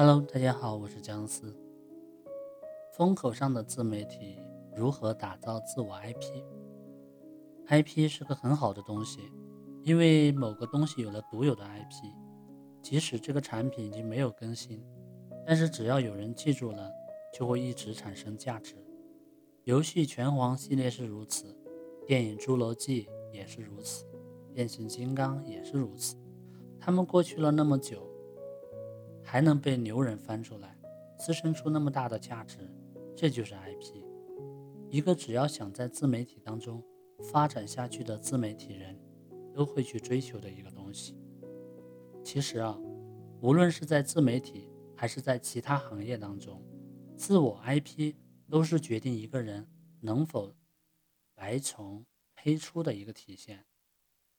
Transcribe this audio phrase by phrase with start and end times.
[0.00, 1.52] Hello，大家好，我是姜思。
[2.92, 4.38] 风口上的自媒体
[4.76, 5.92] 如何打造自我
[7.66, 9.18] IP？IP 是个很好的东西，
[9.82, 12.14] 因为某个东西有了独有的 IP，
[12.80, 14.80] 即使这个产品已经没有更新，
[15.44, 16.88] 但是只要有人记住了，
[17.36, 18.76] 就会一直产生价值。
[19.64, 21.52] 游戏拳皇系列是如此，
[22.06, 24.04] 电影侏罗纪也是如此，
[24.54, 26.14] 变形金刚也是如此。
[26.78, 28.08] 他们过去了那么久，
[29.30, 30.74] 还能被牛人翻出来，
[31.18, 32.58] 滋生出那么大的价值，
[33.14, 34.02] 这就是 IP。
[34.88, 36.82] 一个只要想在自媒体当中
[37.30, 38.98] 发展下去的自媒体人，
[39.52, 41.14] 都会去追求的一个东西。
[42.24, 42.80] 其实啊，
[43.42, 46.64] 无论是在自媒体还是在其他行业当中，
[47.14, 48.14] 自我 IP。
[48.50, 49.68] 都是决定一个人
[50.00, 50.56] 能否
[51.34, 53.66] 白从黑出的一个体现，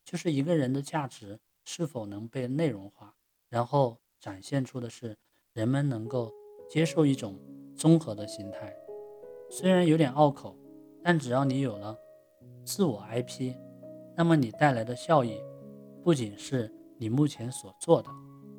[0.03, 3.15] 就是一个人的价值是否能被内容化，
[3.49, 5.15] 然后展现出的是
[5.53, 6.31] 人们能够
[6.69, 7.39] 接受一种
[7.75, 8.75] 综合的心态。
[9.49, 10.55] 虽然有点拗口，
[11.03, 11.97] 但只要你有了
[12.63, 13.55] 自我 IP，
[14.15, 15.41] 那么你带来的效益
[16.03, 18.09] 不仅是你目前所做的，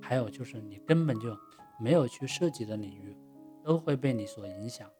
[0.00, 1.36] 还有就是你根本就
[1.78, 3.17] 没有去涉及的领域，
[3.62, 4.91] 都会被你所影响。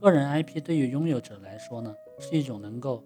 [0.00, 3.04] 个人 IP 对于拥有者来说呢，是一种能够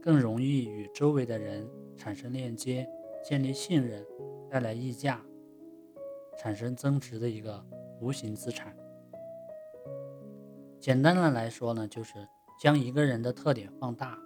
[0.00, 2.88] 更容易与周围的人产生链接、
[3.24, 4.06] 建立信任、
[4.48, 5.22] 带来溢价、
[6.40, 7.62] 产生增值的一个
[8.00, 8.74] 无形资产。
[10.80, 12.14] 简单的来说呢，就是
[12.58, 14.18] 将一个人的特点放大，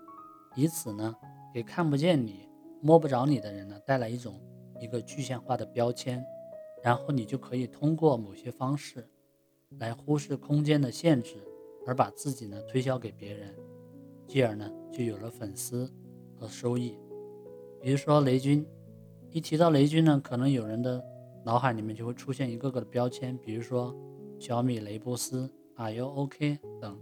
[0.54, 1.12] 以此呢
[1.52, 2.48] 给看不见你、
[2.80, 4.40] 摸不着你的人呢带来一种
[4.80, 6.24] 一个具象化的标签，
[6.84, 9.04] 然后你就可以通过某些方式
[9.80, 11.36] 来忽视空间的限制。
[11.86, 13.54] 而把自己呢推销给别人，
[14.26, 15.92] 继而呢就有了粉丝
[16.34, 16.98] 和收益。
[17.78, 18.66] 比如说雷军，
[19.30, 21.04] 一提到雷军呢，可能有人的
[21.44, 23.94] 脑海里面就会出现一个个的标签，比如说
[24.38, 26.98] 小米雷布斯、Are you OK 等，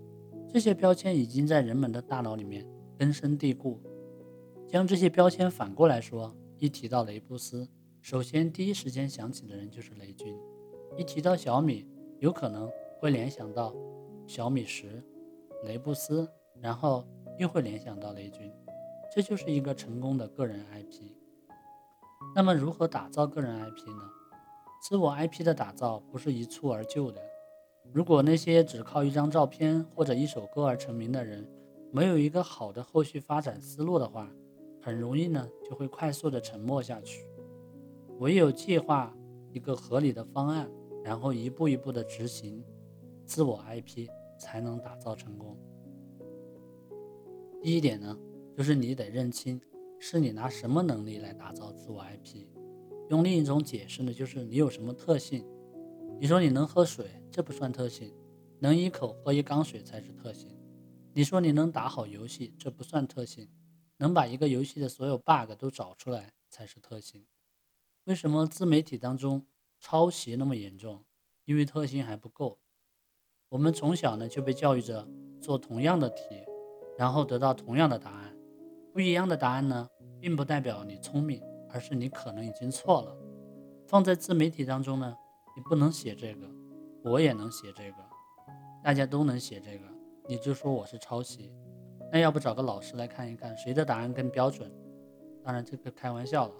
[0.52, 2.67] 这些标签已经在人们的大脑里面
[2.98, 3.80] 根深蒂固。
[4.68, 7.68] 将这些标签反过来说，一提到雷布斯，
[8.00, 10.34] 首先第一时间想起的人就是雷军；
[10.96, 11.86] 一提到小米，
[12.18, 13.74] 有可能会联想到。
[14.24, 15.02] 小米十、
[15.64, 16.27] 雷布斯，
[16.61, 17.05] 然后
[17.38, 18.50] 又会联想到雷军，
[19.14, 21.11] 这就是一个成功的个人 IP。
[22.34, 24.11] 那么，如何打造个人 IP 呢？
[24.82, 27.22] 自我 IP 的打造不是一蹴而就的。
[27.92, 31.48] 如果那些只靠一张照片或者一首歌而成名的人，
[31.92, 34.28] 没有一个好的后续发展思路的话，
[34.80, 37.24] 很容易呢就会快速的沉默下去。
[38.18, 39.16] 唯有计划
[39.52, 40.68] 一个合理的方案，
[41.04, 42.60] 然后一步一步的执行。
[43.24, 45.56] 自我 IP 才能打造成功。
[47.62, 48.18] 第一点呢，
[48.56, 49.60] 就是你得认清
[50.00, 52.44] 是你拿什么能力来打造自我 IP。
[53.12, 55.46] 用另一种解释呢，就是你有什么特性。
[56.18, 58.08] 你说你能喝水，这不算特性；
[58.58, 60.48] 能一口喝一缸水才是特性。
[61.12, 63.46] 你说你能打好游戏，这不算特性；
[63.98, 67.27] 能把一个游戏的所有 bug 都找出来才是特性。
[68.05, 69.44] 为什么自媒体当中
[69.79, 71.05] 抄袭那么严重？
[71.44, 72.58] 因为特性还不够。
[73.50, 75.06] 我们从小呢就被教育着
[75.39, 76.23] 做同样的题，
[76.96, 78.34] 然后得到同样的答案。
[78.90, 79.86] 不一样的答案呢，
[80.18, 83.16] 并不代表你聪明，而是你可能已经错了。
[83.86, 85.16] 放在自媒体当中呢，
[85.56, 86.46] 你不能写这个，
[87.02, 87.96] 我也能写这个，
[88.83, 89.84] 大家都能写这个，
[90.28, 91.52] 你就说我是抄袭。
[92.12, 94.70] 那要不找个老师来看一看，谁的答案更标准？
[95.42, 96.55] 当然这个开玩笑了。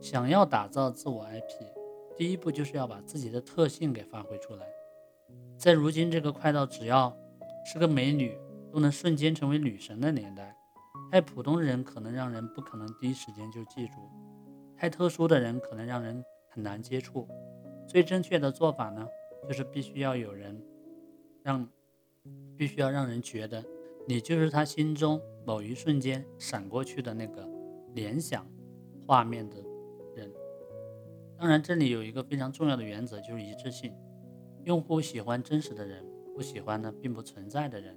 [0.00, 1.64] 想要打造自我 IP，
[2.16, 4.66] 第一步就是要把自己的特性给发挥出来。
[5.56, 7.16] 在如今这个快到只要
[7.64, 8.36] 是个美女
[8.72, 10.56] 都能瞬间成为女神的年代，
[11.12, 13.94] 太普通人可能让人不可能第一时间就记住，
[14.82, 17.28] 太特殊的人可能让人很难接触。
[17.86, 19.06] 最正确的做法呢，
[19.46, 20.60] 就是必须要有人
[21.44, 21.68] 让，
[22.56, 23.64] 必须要让人觉得
[24.08, 27.48] 你就是他心中某一瞬间闪过去的那个
[27.94, 28.44] 联想
[29.06, 29.54] 画面的
[30.16, 30.28] 人。
[31.38, 33.94] 当然，这里有一个非常重要的原则，就是一致性。
[34.64, 37.96] 用户喜欢真实的人，不喜欢呢并不存在的人。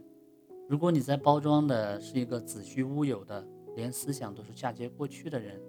[0.69, 3.43] 如果你在包装的是一个子虚乌有的，
[3.75, 5.59] 连思想都是嫁接过去的人，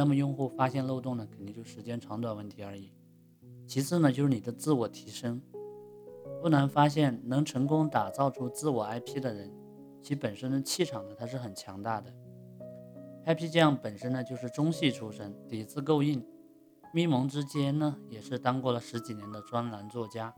[0.00, 2.90] 那么用户发现漏洞呢，肯定就时间长短问题而已。
[3.66, 5.38] 其次呢，就是你的自我提升。
[6.40, 9.52] 不难发现，能成功打造出自我 IP 的人，
[10.00, 12.10] 其本身的气场呢，它是很强大的。
[13.26, 16.24] IP 酱本身呢，就是中戏出身，底子够硬。
[16.94, 20.34] 咪蒙之间呢，也是当过了十几年的专栏作家，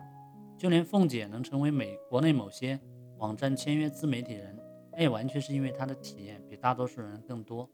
[0.58, 2.80] 就连凤姐能成为美国内某些
[3.18, 4.58] 网站签约自媒体人，
[4.90, 7.70] 那也完全是因为她的体验比大多数人更多。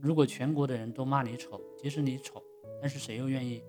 [0.00, 2.42] 如果全国的人都骂你丑，即使你丑，
[2.80, 3.62] 但是谁又愿意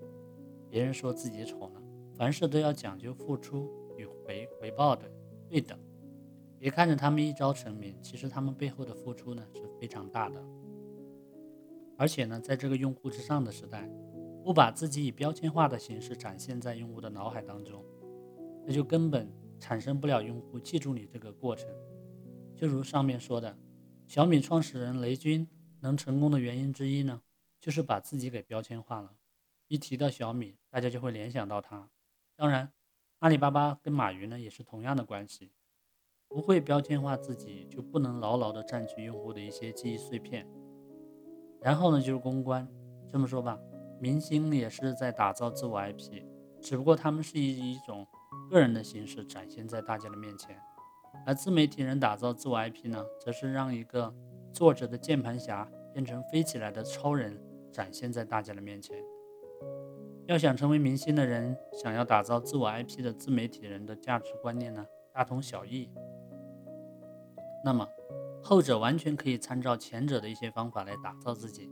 [0.68, 1.80] 别人说自己丑呢？
[2.16, 5.10] 凡事都要讲究付出与回回报的
[5.48, 5.78] 对等。
[6.58, 10.44] 别看着他们一朝成名，其实他们背后的付出呢是非常大的。
[11.96, 13.88] 而且呢，在这个用户至上的时代，
[14.42, 17.84] 不把自己以标签化的形式展现在用户的脑海当中，
[18.66, 21.68] 那就根本产生不了用户记住你这个过程。
[22.54, 23.56] 就如上面说的，
[24.06, 25.46] 小米创始人雷军
[25.80, 27.22] 能成功的原因之一呢，
[27.60, 29.14] 就是把自己给标签化了。
[29.68, 31.88] 一提到小米，大家就会联想到它。
[32.36, 32.72] 当然，
[33.20, 35.52] 阿里巴巴跟马云呢也是同样的关系，
[36.28, 40.46] 不会标签化自己，就不能牢牢的占据用户的一些记忆碎片。
[41.60, 42.66] 然后呢，就是公关。
[43.08, 43.58] 这么说吧，
[44.00, 46.22] 明星也是在打造自我 IP，
[46.62, 48.06] 只不过他们是以一种
[48.48, 50.56] 个人的形式展现在大家的面前。
[51.26, 54.14] 而自媒体人打造自我 IP 呢，则是让一个
[54.52, 57.40] 作者的键盘侠变成飞起来的超人，
[57.72, 58.96] 展现在大家的面前。
[60.26, 65.90] 要想成为明星的人，想要打造自我 IP 的自媒体人的价值观念呢，大同小异。
[67.64, 67.88] 那么。
[68.42, 71.70] 后者完全可以参照前者的一些方法来打造自己，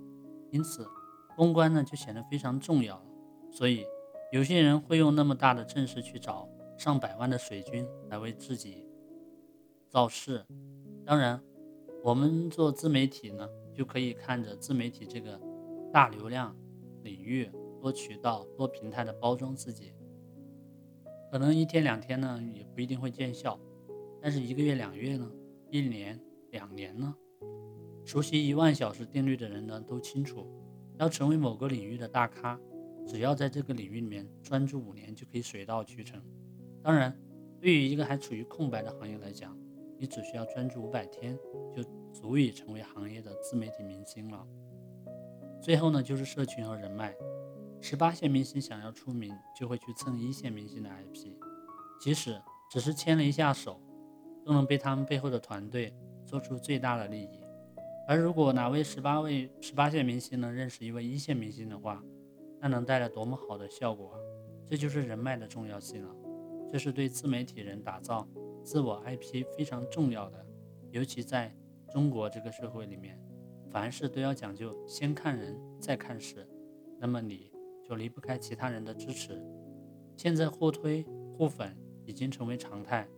[0.51, 0.87] 因此
[1.35, 3.03] 公关呢就显得非常重要。
[3.51, 3.87] 所以
[4.33, 6.47] 有些人会用那么大的阵势去找
[6.77, 8.87] 上百万的水军来为自己
[9.89, 10.45] 造势。
[11.07, 11.43] 当然，
[12.03, 15.41] 我们做自媒体呢，就可以看着自媒体这个
[15.93, 16.57] 大流量
[17.03, 17.51] 领域、
[17.81, 19.93] 多渠道、多平台的包装自己。
[21.31, 23.59] 可能一天两天呢也不一定会见效，
[24.23, 25.31] 但是一个月、两月呢，
[25.71, 26.19] 一年。
[26.51, 27.15] 两年呢？
[28.07, 30.47] 熟悉一万小时定律的人呢都清楚，
[30.99, 32.59] 要成为某个领域的大咖，
[33.07, 36.19] 只要在这个领域里面专注五年就可以水到渠成。
[36.83, 37.15] 当然，
[37.61, 39.55] 对于一个还处于空白的行业来讲，
[39.99, 41.39] 你只需要专注五百天
[41.75, 44.47] 就足以成为行业的自媒体明星了。
[45.61, 47.15] 最后呢，就是社群和人脉。
[47.81, 51.33] 十八线明星想要出名，就会去蹭一线明星的 IP，
[52.01, 52.41] 即使
[52.71, 53.81] 只是牵了一下手，
[54.45, 55.95] 都能被他们背后的团队。
[56.27, 57.41] 做出最大的利益，
[58.07, 62.05] 而如果哪位十八位十八线明星能认识一位一线明星的话，
[62.61, 64.19] 那能带来多么好的效果啊！
[64.69, 66.15] 这就是人脉的重要性了，
[66.71, 68.29] 这是对自媒体人打造
[68.63, 70.47] 自我 IP 非常重要的。
[70.91, 71.55] 尤其在
[71.93, 73.21] 中国这个社会里面，
[73.71, 76.49] 凡事都要讲究先看人再看事，
[76.99, 77.53] 那么你
[77.87, 79.43] 就离不开其他人的支持。
[80.17, 81.05] 现在互推
[81.37, 83.09] 互粉已经成为常态，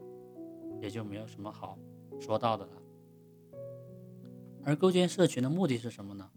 [0.80, 1.78] 也就没有什么好
[2.20, 2.72] 说到的了。
[4.62, 6.30] 而构建社群的目的是什么呢？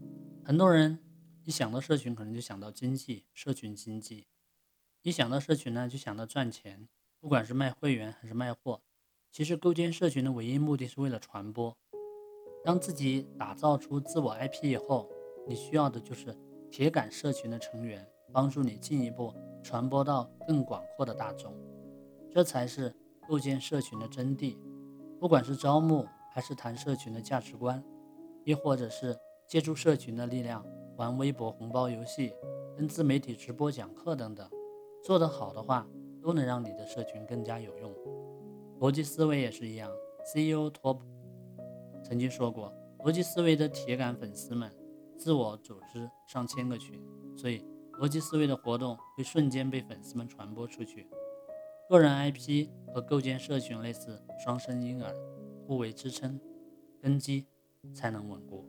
[0.44, 0.98] 很多人
[1.44, 4.28] 一想到社群，可能就想到经济、社群经济。
[5.02, 6.88] 一想到社群呢，就想到赚钱，
[7.20, 8.82] 不管是卖会员还是卖货。
[9.34, 11.76] 其实构建社群的唯一目的是为了传播。
[12.62, 15.10] 当自己打造出自我 IP 以后，
[15.48, 16.32] 你需要的就是
[16.70, 21.52] 铁杆社群的成员，帮助你进一步传播到更广阔的大众。
[22.30, 22.94] 这才是
[23.28, 24.56] 构建社群的真谛。
[25.18, 27.82] 不管是招募还是谈社群的价值观。
[28.44, 29.16] 亦或者是
[29.48, 30.64] 借助社群的力量
[30.96, 32.32] 玩微博红包游戏、
[32.76, 34.48] 跟自媒体直播讲课等等，
[35.02, 35.84] 做得好的话，
[36.22, 37.92] 都能让你的社群更加有用。
[38.84, 39.90] 逻辑思维也是一样
[40.26, 40.98] ，CEO Top
[42.02, 44.70] 曾经说过，逻辑思维的铁杆粉丝们
[45.16, 47.02] 自我组织上千个群，
[47.34, 47.64] 所以
[47.98, 51.08] 逻辑思维的活动会瞬间被粉丝们传播出去。
[51.88, 55.14] 个人 IP 和构建社群类似双生婴儿，
[55.66, 56.38] 互为支撑，
[57.00, 57.46] 根基。
[57.92, 58.66] 才能稳固。